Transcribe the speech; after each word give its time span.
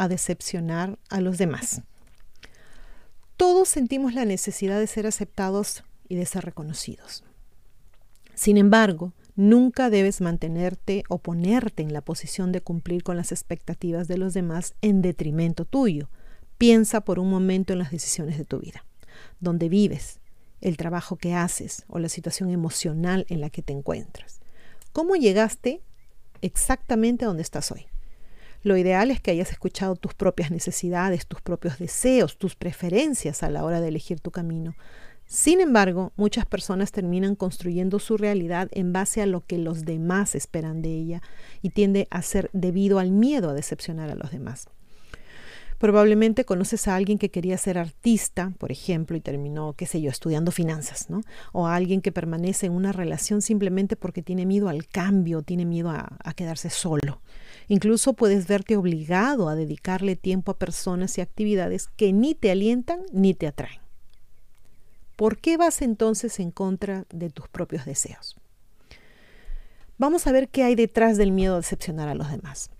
a 0.00 0.08
decepcionar 0.08 0.98
a 1.10 1.20
los 1.20 1.36
demás. 1.36 1.82
Todos 3.36 3.68
sentimos 3.68 4.14
la 4.14 4.24
necesidad 4.24 4.80
de 4.80 4.86
ser 4.86 5.06
aceptados 5.06 5.84
y 6.08 6.16
de 6.16 6.24
ser 6.24 6.46
reconocidos. 6.46 7.22
Sin 8.34 8.56
embargo, 8.56 9.12
nunca 9.36 9.90
debes 9.90 10.22
mantenerte 10.22 11.04
o 11.10 11.18
ponerte 11.18 11.82
en 11.82 11.92
la 11.92 12.00
posición 12.00 12.50
de 12.50 12.62
cumplir 12.62 13.02
con 13.02 13.18
las 13.18 13.30
expectativas 13.30 14.08
de 14.08 14.16
los 14.16 14.32
demás 14.32 14.74
en 14.80 15.02
detrimento 15.02 15.66
tuyo. 15.66 16.08
Piensa 16.56 17.02
por 17.02 17.18
un 17.18 17.28
momento 17.28 17.74
en 17.74 17.80
las 17.80 17.90
decisiones 17.90 18.38
de 18.38 18.46
tu 18.46 18.58
vida, 18.58 18.86
donde 19.38 19.68
vives, 19.68 20.20
el 20.62 20.78
trabajo 20.78 21.16
que 21.16 21.34
haces 21.34 21.84
o 21.88 21.98
la 21.98 22.08
situación 22.08 22.48
emocional 22.48 23.26
en 23.28 23.42
la 23.42 23.50
que 23.50 23.60
te 23.60 23.74
encuentras. 23.74 24.40
¿Cómo 24.94 25.14
llegaste 25.14 25.82
exactamente 26.40 27.26
a 27.26 27.28
donde 27.28 27.42
estás 27.42 27.70
hoy? 27.70 27.86
Lo 28.62 28.76
ideal 28.76 29.10
es 29.10 29.20
que 29.20 29.30
hayas 29.30 29.52
escuchado 29.52 29.96
tus 29.96 30.14
propias 30.14 30.50
necesidades, 30.50 31.26
tus 31.26 31.40
propios 31.40 31.78
deseos, 31.78 32.36
tus 32.36 32.56
preferencias 32.56 33.42
a 33.42 33.50
la 33.50 33.64
hora 33.64 33.80
de 33.80 33.88
elegir 33.88 34.20
tu 34.20 34.30
camino. 34.30 34.74
Sin 35.24 35.60
embargo, 35.60 36.12
muchas 36.16 36.44
personas 36.44 36.90
terminan 36.90 37.36
construyendo 37.36 38.00
su 38.00 38.16
realidad 38.16 38.68
en 38.72 38.92
base 38.92 39.22
a 39.22 39.26
lo 39.26 39.46
que 39.46 39.58
los 39.58 39.84
demás 39.84 40.34
esperan 40.34 40.82
de 40.82 40.90
ella 40.90 41.22
y 41.62 41.70
tiende 41.70 42.08
a 42.10 42.20
ser 42.20 42.50
debido 42.52 42.98
al 42.98 43.12
miedo 43.12 43.50
a 43.50 43.54
decepcionar 43.54 44.10
a 44.10 44.16
los 44.16 44.32
demás. 44.32 44.68
Probablemente 45.78 46.44
conoces 46.44 46.88
a 46.88 46.96
alguien 46.96 47.16
que 47.16 47.30
quería 47.30 47.56
ser 47.56 47.78
artista, 47.78 48.52
por 48.58 48.70
ejemplo, 48.70 49.16
y 49.16 49.20
terminó, 49.20 49.72
qué 49.72 49.86
sé 49.86 50.02
yo, 50.02 50.10
estudiando 50.10 50.50
finanzas, 50.52 51.08
¿no? 51.08 51.22
O 51.52 51.66
a 51.66 51.74
alguien 51.74 52.02
que 52.02 52.12
permanece 52.12 52.66
en 52.66 52.72
una 52.72 52.92
relación 52.92 53.40
simplemente 53.40 53.96
porque 53.96 54.22
tiene 54.22 54.44
miedo 54.44 54.68
al 54.68 54.86
cambio, 54.88 55.40
tiene 55.42 55.64
miedo 55.64 55.88
a, 55.88 56.18
a 56.22 56.34
quedarse 56.34 56.68
solo. 56.68 57.22
Incluso 57.70 58.14
puedes 58.14 58.48
verte 58.48 58.76
obligado 58.76 59.48
a 59.48 59.54
dedicarle 59.54 60.16
tiempo 60.16 60.50
a 60.50 60.58
personas 60.58 61.16
y 61.16 61.20
actividades 61.20 61.86
que 61.86 62.12
ni 62.12 62.34
te 62.34 62.50
alientan 62.50 63.02
ni 63.12 63.32
te 63.32 63.46
atraen. 63.46 63.80
¿Por 65.14 65.38
qué 65.38 65.56
vas 65.56 65.80
entonces 65.80 66.40
en 66.40 66.50
contra 66.50 67.04
de 67.10 67.30
tus 67.30 67.46
propios 67.46 67.84
deseos? 67.84 68.36
Vamos 69.98 70.26
a 70.26 70.32
ver 70.32 70.48
qué 70.48 70.64
hay 70.64 70.74
detrás 70.74 71.16
del 71.16 71.30
miedo 71.30 71.54
a 71.54 71.58
decepcionar 71.58 72.08
a 72.08 72.16
los 72.16 72.28
demás. 72.32 72.70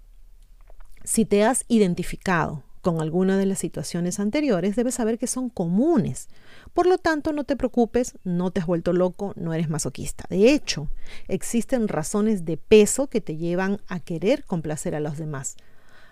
Si 1.05 1.25
te 1.25 1.45
has 1.45 1.65
identificado 1.69 2.65
con 2.81 3.01
alguna 3.01 3.37
de 3.37 3.47
las 3.47 3.59
situaciones 3.59 4.21
anteriores, 4.21 4.77
debes 4.77 4.95
saber 4.95 5.19
que 5.19 5.27
son 5.27 5.51
comunes. 5.51 6.29
Por 6.73 6.87
lo 6.87 6.99
tanto, 6.99 7.33
no 7.33 7.45
te 7.45 7.57
preocupes, 7.57 8.15
no 8.25 8.51
te 8.51 8.61
has 8.61 8.67
vuelto 8.67 8.93
loco, 8.93 9.33
no 9.37 9.53
eres 9.53 9.69
masoquista. 9.69 10.25
De 10.31 10.53
hecho, 10.53 10.89
existen 11.29 11.89
razones 11.89 12.45
de 12.45 12.57
peso 12.57 13.09
que 13.09 13.21
te 13.21 13.37
llevan 13.37 13.81
a 13.89 14.01
querer 14.01 14.45
complacer 14.45 14.95
a 14.95 15.01
los 15.01 15.19
demás. 15.19 15.57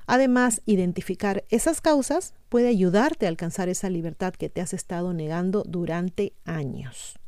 Además, 0.06 0.62
identificar 0.64 1.44
esas 1.50 1.80
causas 1.80 2.34
puede 2.48 2.68
ayudarte 2.68 3.26
a 3.26 3.28
alcanzar 3.28 3.68
esa 3.68 3.90
libertad 3.90 4.32
que 4.32 4.48
te 4.48 4.60
has 4.60 4.72
estado 4.72 5.12
negando 5.12 5.64
durante 5.66 6.32
años. 6.44 7.18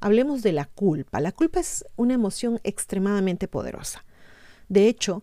Hablemos 0.00 0.42
de 0.42 0.52
la 0.52 0.64
culpa. 0.64 1.20
La 1.20 1.32
culpa 1.32 1.60
es 1.60 1.84
una 1.96 2.14
emoción 2.14 2.58
extremadamente 2.64 3.48
poderosa. 3.48 4.04
De 4.70 4.88
hecho, 4.88 5.22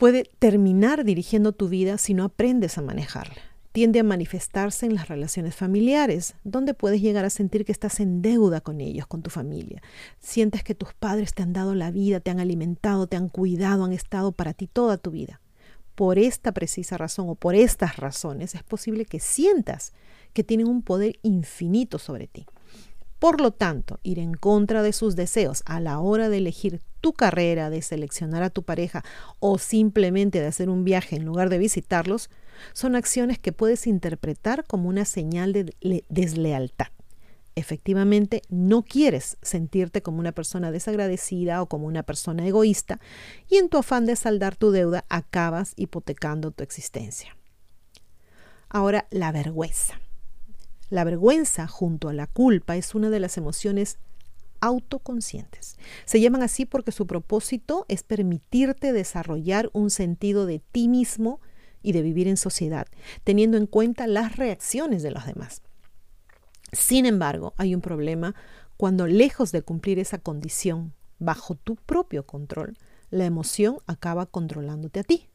puede 0.00 0.24
terminar 0.38 1.04
dirigiendo 1.04 1.52
tu 1.52 1.68
vida 1.68 1.98
si 1.98 2.14
no 2.14 2.24
aprendes 2.24 2.78
a 2.78 2.80
manejarla. 2.80 3.36
Tiende 3.72 4.00
a 4.00 4.02
manifestarse 4.02 4.86
en 4.86 4.94
las 4.94 5.08
relaciones 5.08 5.54
familiares, 5.54 6.36
donde 6.42 6.72
puedes 6.72 7.02
llegar 7.02 7.26
a 7.26 7.30
sentir 7.30 7.66
que 7.66 7.72
estás 7.72 8.00
en 8.00 8.22
deuda 8.22 8.62
con 8.62 8.80
ellos, 8.80 9.06
con 9.06 9.20
tu 9.20 9.28
familia. 9.28 9.82
Sientes 10.18 10.64
que 10.64 10.74
tus 10.74 10.94
padres 10.94 11.34
te 11.34 11.42
han 11.42 11.52
dado 11.52 11.74
la 11.74 11.90
vida, 11.90 12.20
te 12.20 12.30
han 12.30 12.40
alimentado, 12.40 13.08
te 13.08 13.18
han 13.18 13.28
cuidado, 13.28 13.84
han 13.84 13.92
estado 13.92 14.32
para 14.32 14.54
ti 14.54 14.68
toda 14.68 14.96
tu 14.96 15.10
vida. 15.10 15.42
Por 15.94 16.18
esta 16.18 16.52
precisa 16.52 16.96
razón 16.96 17.28
o 17.28 17.34
por 17.34 17.54
estas 17.54 17.98
razones 17.98 18.54
es 18.54 18.62
posible 18.62 19.04
que 19.04 19.20
sientas 19.20 19.92
que 20.32 20.44
tienen 20.44 20.66
un 20.66 20.80
poder 20.80 21.18
infinito 21.22 21.98
sobre 21.98 22.26
ti. 22.26 22.46
Por 23.20 23.42
lo 23.42 23.52
tanto, 23.52 24.00
ir 24.02 24.18
en 24.18 24.32
contra 24.32 24.82
de 24.82 24.94
sus 24.94 25.14
deseos 25.14 25.62
a 25.66 25.78
la 25.78 26.00
hora 26.00 26.30
de 26.30 26.38
elegir 26.38 26.80
tu 27.02 27.12
carrera, 27.12 27.68
de 27.68 27.82
seleccionar 27.82 28.42
a 28.42 28.50
tu 28.50 28.62
pareja 28.62 29.04
o 29.38 29.58
simplemente 29.58 30.40
de 30.40 30.46
hacer 30.46 30.70
un 30.70 30.84
viaje 30.84 31.16
en 31.16 31.26
lugar 31.26 31.50
de 31.50 31.58
visitarlos, 31.58 32.30
son 32.72 32.96
acciones 32.96 33.38
que 33.38 33.52
puedes 33.52 33.86
interpretar 33.86 34.64
como 34.64 34.88
una 34.88 35.04
señal 35.04 35.52
de 35.52 36.04
deslealtad. 36.08 36.88
Efectivamente, 37.56 38.40
no 38.48 38.82
quieres 38.82 39.36
sentirte 39.42 40.02
como 40.02 40.18
una 40.18 40.32
persona 40.32 40.72
desagradecida 40.72 41.60
o 41.60 41.66
como 41.66 41.86
una 41.86 42.04
persona 42.04 42.46
egoísta 42.46 43.00
y 43.50 43.56
en 43.56 43.68
tu 43.68 43.76
afán 43.76 44.06
de 44.06 44.16
saldar 44.16 44.56
tu 44.56 44.70
deuda 44.70 45.04
acabas 45.10 45.74
hipotecando 45.76 46.52
tu 46.52 46.62
existencia. 46.62 47.36
Ahora, 48.70 49.06
la 49.10 49.30
vergüenza. 49.30 50.00
La 50.90 51.04
vergüenza 51.04 51.66
junto 51.68 52.08
a 52.08 52.12
la 52.12 52.26
culpa 52.26 52.76
es 52.76 52.94
una 52.94 53.10
de 53.10 53.20
las 53.20 53.38
emociones 53.38 53.98
autoconscientes. 54.60 55.78
Se 56.04 56.20
llaman 56.20 56.42
así 56.42 56.66
porque 56.66 56.92
su 56.92 57.06
propósito 57.06 57.86
es 57.88 58.02
permitirte 58.02 58.92
desarrollar 58.92 59.70
un 59.72 59.90
sentido 59.90 60.46
de 60.46 60.58
ti 60.58 60.88
mismo 60.88 61.40
y 61.82 61.92
de 61.92 62.02
vivir 62.02 62.28
en 62.28 62.36
sociedad, 62.36 62.86
teniendo 63.24 63.56
en 63.56 63.66
cuenta 63.66 64.06
las 64.06 64.36
reacciones 64.36 65.02
de 65.02 65.12
los 65.12 65.24
demás. 65.24 65.62
Sin 66.72 67.06
embargo, 67.06 67.54
hay 67.56 67.74
un 67.74 67.80
problema 67.80 68.34
cuando 68.76 69.06
lejos 69.06 69.52
de 69.52 69.62
cumplir 69.62 69.98
esa 69.98 70.18
condición 70.18 70.92
bajo 71.18 71.54
tu 71.54 71.76
propio 71.76 72.26
control, 72.26 72.76
la 73.10 73.24
emoción 73.24 73.78
acaba 73.86 74.26
controlándote 74.26 75.00
a 75.00 75.04
ti. 75.04 75.28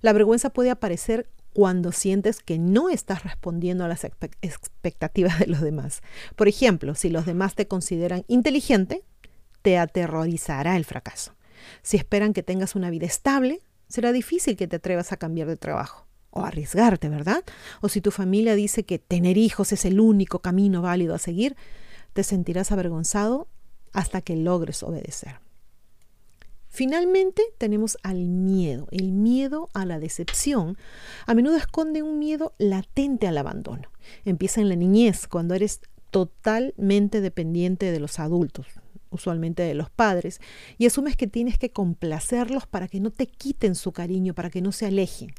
La 0.00 0.12
vergüenza 0.12 0.50
puede 0.50 0.70
aparecer 0.70 1.28
cuando 1.52 1.92
sientes 1.92 2.40
que 2.40 2.58
no 2.58 2.88
estás 2.88 3.24
respondiendo 3.24 3.84
a 3.84 3.88
las 3.88 4.04
expectativas 4.04 5.38
de 5.38 5.46
los 5.46 5.60
demás. 5.60 6.02
Por 6.36 6.48
ejemplo, 6.48 6.94
si 6.94 7.08
los 7.10 7.26
demás 7.26 7.54
te 7.54 7.68
consideran 7.68 8.24
inteligente, 8.28 9.04
te 9.62 9.78
aterrorizará 9.78 10.76
el 10.76 10.84
fracaso. 10.84 11.34
Si 11.82 11.96
esperan 11.96 12.32
que 12.32 12.42
tengas 12.42 12.74
una 12.74 12.90
vida 12.90 13.06
estable, 13.06 13.60
será 13.88 14.12
difícil 14.12 14.56
que 14.56 14.66
te 14.66 14.76
atrevas 14.76 15.12
a 15.12 15.16
cambiar 15.16 15.48
de 15.48 15.56
trabajo 15.56 16.06
o 16.30 16.44
arriesgarte, 16.44 17.08
¿verdad? 17.08 17.44
O 17.82 17.88
si 17.88 18.00
tu 18.00 18.10
familia 18.10 18.54
dice 18.54 18.84
que 18.84 18.98
tener 18.98 19.36
hijos 19.36 19.72
es 19.72 19.84
el 19.84 20.00
único 20.00 20.40
camino 20.40 20.80
válido 20.80 21.14
a 21.14 21.18
seguir, 21.18 21.56
te 22.14 22.24
sentirás 22.24 22.72
avergonzado 22.72 23.48
hasta 23.92 24.22
que 24.22 24.36
logres 24.36 24.82
obedecer. 24.82 25.40
Finalmente 26.74 27.42
tenemos 27.58 27.98
al 28.02 28.30
miedo. 28.30 28.88
El 28.92 29.12
miedo 29.12 29.68
a 29.74 29.84
la 29.84 29.98
decepción 29.98 30.78
a 31.26 31.34
menudo 31.34 31.56
esconde 31.56 32.02
un 32.02 32.18
miedo 32.18 32.54
latente 32.56 33.26
al 33.28 33.36
abandono. 33.36 33.90
Empieza 34.24 34.62
en 34.62 34.70
la 34.70 34.74
niñez, 34.74 35.26
cuando 35.26 35.54
eres 35.54 35.82
totalmente 36.10 37.20
dependiente 37.20 37.92
de 37.92 38.00
los 38.00 38.18
adultos, 38.18 38.68
usualmente 39.10 39.62
de 39.62 39.74
los 39.74 39.90
padres, 39.90 40.40
y 40.78 40.86
asumes 40.86 41.14
que 41.14 41.26
tienes 41.26 41.58
que 41.58 41.70
complacerlos 41.70 42.66
para 42.66 42.88
que 42.88 43.00
no 43.00 43.10
te 43.10 43.26
quiten 43.26 43.74
su 43.74 43.92
cariño, 43.92 44.32
para 44.32 44.48
que 44.48 44.62
no 44.62 44.72
se 44.72 44.86
alejen. 44.86 45.34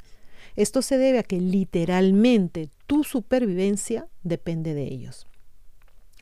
Esto 0.55 0.83
se 0.83 0.99
debe 0.99 1.17
a 1.17 1.23
que 1.23 1.41
literalmente 1.41 2.69
tu 2.85 3.03
supervivencia 3.03 4.07
depende 4.21 4.75
de 4.75 4.83
ellos. 4.83 5.25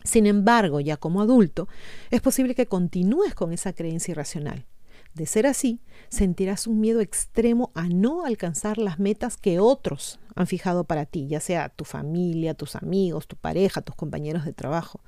Sin 0.05 0.25
embargo, 0.25 0.79
ya 0.79 0.95
como 0.95 1.21
adulto, 1.21 1.67
es 2.11 2.21
posible 2.21 2.55
que 2.55 2.65
continúes 2.65 3.35
con 3.35 3.51
esa 3.51 3.73
creencia 3.73 4.13
irracional. 4.13 4.65
De 5.13 5.25
ser 5.25 5.45
así, 5.45 5.81
sentirás 6.09 6.67
un 6.67 6.79
miedo 6.79 7.01
extremo 7.01 7.71
a 7.75 7.87
no 7.87 8.25
alcanzar 8.25 8.77
las 8.77 8.97
metas 8.97 9.35
que 9.35 9.59
otros 9.59 10.19
han 10.35 10.47
fijado 10.47 10.85
para 10.85 11.05
ti, 11.05 11.27
ya 11.27 11.41
sea 11.41 11.69
tu 11.69 11.83
familia, 11.83 12.53
tus 12.53 12.75
amigos, 12.75 13.27
tu 13.27 13.35
pareja, 13.35 13.81
tus 13.81 13.95
compañeros 13.95 14.45
de 14.45 14.53
trabajo. 14.53 15.01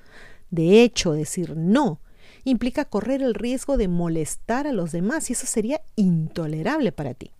De 0.52 0.84
hecho, 0.84 1.14
decir 1.14 1.56
no 1.56 2.00
implica 2.44 2.86
correr 2.86 3.22
el 3.22 3.34
riesgo 3.34 3.78
de 3.78 3.88
molestar 3.88 4.68
a 4.68 4.74
los 4.74 4.92
demás 4.92 5.30
y 5.30 5.34
eso 5.34 5.46
sería 5.48 5.82
intolerable 5.96 6.92
para 6.92 7.14
ti. 7.14 7.32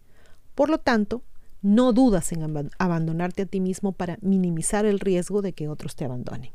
Por 0.56 0.70
lo 0.70 0.78
tanto, 0.78 1.22
no 1.62 1.94
dudas 1.94 2.32
en 2.32 2.72
abandonarte 2.78 3.44
a 3.44 3.46
ti 3.46 3.60
mismo 3.60 3.92
para 3.92 4.18
minimizar 4.22 4.86
el 4.86 5.00
riesgo 5.00 5.42
de 5.42 5.54
que 5.54 5.68
otros 5.68 5.96
te 5.96 6.06
abandonen. 6.06 6.52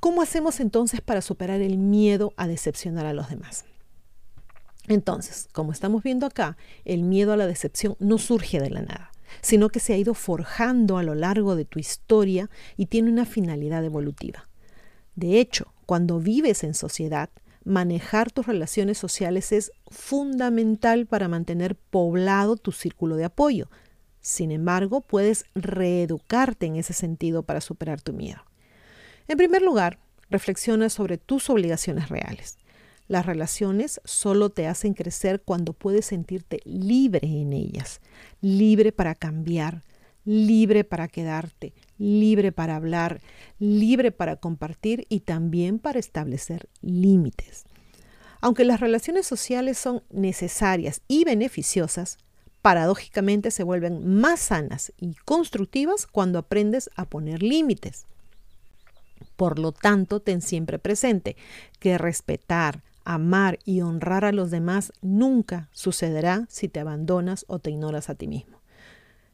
¿Cómo 0.00 0.22
hacemos 0.22 0.60
entonces 0.60 1.00
para 1.00 1.20
superar 1.20 1.60
el 1.60 1.78
miedo 1.78 2.32
a 2.36 2.48
decepcionar 2.48 3.06
a 3.06 3.12
los 3.12 3.28
demás? 3.28 3.64
Entonces, 4.88 5.48
como 5.52 5.72
estamos 5.72 6.02
viendo 6.02 6.26
acá, 6.26 6.56
el 6.84 7.02
miedo 7.02 7.32
a 7.32 7.36
la 7.36 7.46
decepción 7.46 7.96
no 7.98 8.18
surge 8.18 8.60
de 8.60 8.70
la 8.70 8.82
nada, 8.82 9.12
sino 9.40 9.68
que 9.68 9.80
se 9.80 9.92
ha 9.92 9.98
ido 9.98 10.14
forjando 10.14 10.98
a 10.98 11.02
lo 11.02 11.14
largo 11.14 11.54
de 11.56 11.64
tu 11.64 11.78
historia 11.78 12.50
y 12.76 12.86
tiene 12.86 13.10
una 13.10 13.26
finalidad 13.26 13.84
evolutiva. 13.84 14.48
De 15.14 15.38
hecho, 15.38 15.72
cuando 15.86 16.18
vives 16.18 16.64
en 16.64 16.74
sociedad, 16.74 17.30
manejar 17.64 18.30
tus 18.30 18.46
relaciones 18.46 18.98
sociales 18.98 19.52
es 19.52 19.72
fundamental 19.88 21.06
para 21.06 21.28
mantener 21.28 21.76
poblado 21.76 22.56
tu 22.56 22.72
círculo 22.72 23.16
de 23.16 23.24
apoyo. 23.24 23.70
Sin 24.20 24.50
embargo, 24.50 25.00
puedes 25.02 25.44
reeducarte 25.54 26.66
en 26.66 26.76
ese 26.76 26.92
sentido 26.92 27.42
para 27.42 27.60
superar 27.60 28.00
tu 28.00 28.12
miedo. 28.12 28.40
En 29.28 29.36
primer 29.36 29.62
lugar, 29.62 29.98
reflexiona 30.30 30.88
sobre 30.88 31.18
tus 31.18 31.50
obligaciones 31.50 32.08
reales. 32.08 32.58
Las 33.10 33.26
relaciones 33.26 34.00
solo 34.04 34.50
te 34.50 34.68
hacen 34.68 34.94
crecer 34.94 35.42
cuando 35.44 35.72
puedes 35.72 36.06
sentirte 36.06 36.60
libre 36.64 37.18
en 37.24 37.52
ellas, 37.52 38.00
libre 38.40 38.92
para 38.92 39.16
cambiar, 39.16 39.82
libre 40.24 40.84
para 40.84 41.08
quedarte, 41.08 41.74
libre 41.98 42.52
para 42.52 42.76
hablar, 42.76 43.20
libre 43.58 44.12
para 44.12 44.36
compartir 44.36 45.06
y 45.08 45.22
también 45.22 45.80
para 45.80 45.98
establecer 45.98 46.68
límites. 46.82 47.64
Aunque 48.40 48.64
las 48.64 48.78
relaciones 48.78 49.26
sociales 49.26 49.76
son 49.76 50.04
necesarias 50.10 51.02
y 51.08 51.24
beneficiosas, 51.24 52.16
paradójicamente 52.62 53.50
se 53.50 53.64
vuelven 53.64 54.06
más 54.06 54.38
sanas 54.38 54.92
y 54.98 55.14
constructivas 55.24 56.06
cuando 56.06 56.38
aprendes 56.38 56.90
a 56.94 57.06
poner 57.06 57.42
límites. 57.42 58.06
Por 59.34 59.58
lo 59.58 59.72
tanto, 59.72 60.20
ten 60.20 60.42
siempre 60.42 60.78
presente 60.78 61.34
que 61.80 61.98
respetar, 61.98 62.84
amar 63.04 63.58
y 63.64 63.80
honrar 63.80 64.24
a 64.24 64.32
los 64.32 64.50
demás 64.50 64.92
nunca 65.02 65.68
sucederá 65.72 66.46
si 66.48 66.68
te 66.68 66.80
abandonas 66.80 67.44
o 67.48 67.58
te 67.58 67.70
ignoras 67.70 68.10
a 68.10 68.14
ti 68.14 68.26
mismo. 68.26 68.60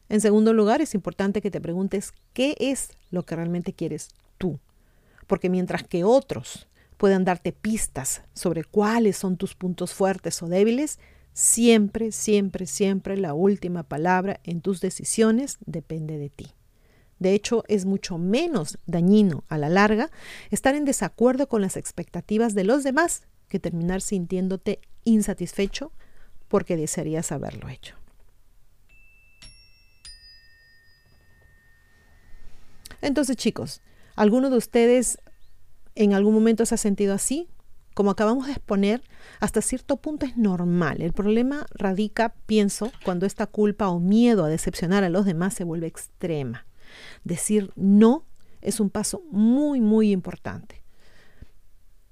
En 0.09 0.21
segundo 0.21 0.53
lugar, 0.53 0.81
es 0.81 0.93
importante 0.95 1.41
que 1.41 1.51
te 1.51 1.61
preguntes 1.61 2.13
qué 2.33 2.55
es 2.59 2.91
lo 3.11 3.23
que 3.23 3.35
realmente 3.35 3.73
quieres 3.73 4.09
tú. 4.37 4.59
Porque 5.27 5.49
mientras 5.49 5.83
que 5.83 6.03
otros 6.03 6.67
puedan 6.97 7.25
darte 7.25 7.51
pistas 7.51 8.21
sobre 8.33 8.63
cuáles 8.63 9.17
son 9.17 9.37
tus 9.37 9.55
puntos 9.55 9.93
fuertes 9.93 10.41
o 10.41 10.47
débiles, 10.47 10.99
siempre, 11.33 12.11
siempre, 12.11 12.65
siempre 12.65 13.17
la 13.17 13.33
última 13.33 13.83
palabra 13.83 14.39
en 14.43 14.61
tus 14.61 14.81
decisiones 14.81 15.57
depende 15.65 16.17
de 16.17 16.29
ti. 16.29 16.47
De 17.19 17.33
hecho, 17.33 17.63
es 17.67 17.85
mucho 17.85 18.17
menos 18.17 18.77
dañino 18.85 19.43
a 19.47 19.57
la 19.57 19.69
larga 19.69 20.09
estar 20.51 20.75
en 20.75 20.85
desacuerdo 20.85 21.47
con 21.47 21.61
las 21.61 21.75
expectativas 21.75 22.53
de 22.53 22.63
los 22.63 22.83
demás 22.83 23.23
que 23.47 23.59
terminar 23.59 24.01
sintiéndote 24.01 24.79
insatisfecho 25.03 25.91
porque 26.47 26.77
desearías 26.77 27.31
haberlo 27.31 27.69
hecho. 27.69 27.95
Entonces, 33.01 33.35
chicos, 33.35 33.81
¿alguno 34.15 34.49
de 34.49 34.57
ustedes 34.57 35.19
en 35.95 36.13
algún 36.13 36.33
momento 36.33 36.65
se 36.65 36.75
ha 36.75 36.77
sentido 36.77 37.13
así? 37.13 37.47
Como 37.93 38.11
acabamos 38.11 38.45
de 38.45 38.53
exponer, 38.53 39.01
hasta 39.39 39.61
cierto 39.61 39.97
punto 39.97 40.25
es 40.25 40.37
normal. 40.37 41.01
El 41.01 41.13
problema 41.13 41.65
radica, 41.71 42.35
pienso, 42.45 42.91
cuando 43.03 43.25
esta 43.25 43.47
culpa 43.47 43.87
o 43.89 43.99
miedo 43.99 44.45
a 44.45 44.49
decepcionar 44.49 45.03
a 45.03 45.09
los 45.09 45.25
demás 45.25 45.55
se 45.55 45.63
vuelve 45.63 45.87
extrema. 45.87 46.67
Decir 47.23 47.71
no 47.75 48.25
es 48.61 48.79
un 48.79 48.89
paso 48.89 49.23
muy, 49.31 49.81
muy 49.81 50.11
importante. 50.11 50.83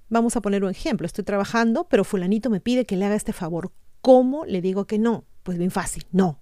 Vamos 0.10 0.36
a 0.36 0.42
poner 0.42 0.64
un 0.64 0.72
ejemplo. 0.72 1.06
Estoy 1.06 1.24
trabajando, 1.24 1.88
pero 1.90 2.04
fulanito 2.04 2.50
me 2.50 2.60
pide 2.60 2.86
que 2.86 2.96
le 2.96 3.06
haga 3.06 3.16
este 3.16 3.34
favor. 3.34 3.72
¿Cómo 4.02 4.46
le 4.46 4.62
digo 4.62 4.86
que 4.86 5.00
no? 5.00 5.26
Pues 5.44 5.58
bien 5.58 5.72
fácil, 5.72 6.06
no. 6.12 6.40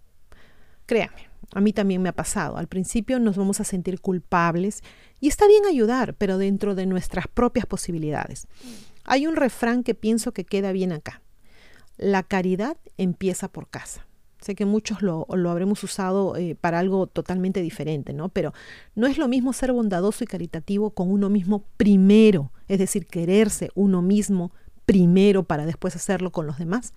Créame, 0.85 1.29
a 1.53 1.61
mí 1.61 1.71
también 1.71 2.01
me 2.01 2.09
ha 2.09 2.15
pasado. 2.15 2.57
Al 2.57 2.67
principio 2.67 3.19
nos 3.19 3.37
vamos 3.37 3.61
a 3.61 3.63
sentir 3.63 4.01
culpables 4.01 4.81
y 5.19 5.27
está 5.27 5.47
bien 5.47 5.65
ayudar, 5.65 6.15
pero 6.15 6.37
dentro 6.37 6.75
de 6.75 6.85
nuestras 6.85 7.27
propias 7.27 7.65
posibilidades. 7.65 8.47
Hay 9.05 9.27
un 9.27 9.35
refrán 9.35 9.83
que 9.83 9.95
pienso 9.95 10.33
que 10.33 10.45
queda 10.45 10.71
bien 10.71 10.91
acá. 10.91 11.21
La 11.97 12.23
caridad 12.23 12.77
empieza 12.97 13.47
por 13.47 13.69
casa. 13.69 14.05
Sé 14.43 14.55
que 14.55 14.65
muchos 14.65 15.01
lo, 15.01 15.25
habremos 15.49 15.81
usado 15.83 16.35
eh, 16.35 16.57
para 16.59 16.79
algo 16.79 17.07
totalmente 17.07 17.61
diferente, 17.61 18.11
¿no? 18.11 18.27
Pero 18.27 18.53
no 18.93 19.07
es 19.07 19.17
lo 19.17 19.29
mismo 19.29 19.53
ser 19.53 19.71
bondadoso 19.71 20.25
y 20.25 20.27
caritativo 20.27 20.89
con 20.89 21.09
uno 21.09 21.29
mismo 21.29 21.63
primero, 21.77 22.51
es 22.67 22.77
decir, 22.77 23.05
quererse 23.05 23.69
uno 23.73 24.01
mismo 24.01 24.51
primero 24.85 25.43
para 25.43 25.65
después 25.65 25.95
hacerlo 25.95 26.33
con 26.33 26.45
los 26.45 26.57
demás. 26.57 26.93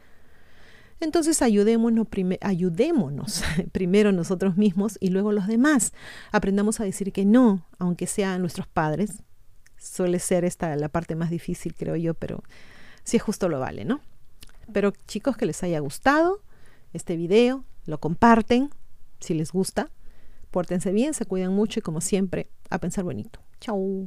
Entonces 0.99 1.41
ayudémonos, 1.41 2.09
ayudémonos 2.41 3.45
primero 3.73 4.11
nosotros 4.11 4.57
mismos 4.57 4.99
y 4.99 5.11
luego 5.11 5.31
los 5.31 5.47
demás. 5.47 5.93
Aprendamos 6.33 6.81
a 6.81 6.85
decir 6.85 7.13
que 7.13 7.25
no, 7.25 7.65
aunque 7.79 8.09
sean 8.09 8.41
nuestros 8.41 8.67
padres. 8.67 9.23
Suele 9.79 10.19
ser 10.19 10.45
esta 10.45 10.75
la 10.75 10.89
parte 10.89 11.15
más 11.15 11.31
difícil, 11.31 11.77
creo 11.77 11.95
yo, 11.95 12.15
pero 12.15 12.43
si 13.05 13.19
es 13.19 13.23
justo 13.23 13.49
lo 13.49 13.61
vale, 13.61 13.85
¿no? 13.85 14.01
Pero 14.73 14.93
chicos, 15.07 15.37
que 15.37 15.47
les 15.47 15.63
haya 15.63 15.79
gustado 15.79 16.41
este 16.93 17.17
video, 17.17 17.65
lo 17.85 17.99
comparten 17.99 18.71
si 19.21 19.35
les 19.35 19.53
gusta. 19.53 19.91
Pórtense 20.51 20.93
bien, 20.93 21.15
se 21.15 21.27
cuidan 21.27 21.53
mucho 21.53 21.81
y 21.81 21.83
como 21.83 22.01
siempre, 22.01 22.49
a 22.71 22.79
pensar 22.79 23.05
bonito. 23.05 23.41
Chao. 23.61 24.07